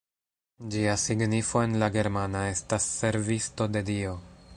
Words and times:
Ĝia 0.75 0.93
signifo 1.01 1.61
en 1.65 1.75
la 1.83 1.89
germana 1.97 2.41
estas 2.53 2.87
«servisto 3.03 3.69
de 3.77 3.85
Dio». 3.91 4.17